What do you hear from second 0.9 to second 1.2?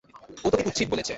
বলেছে?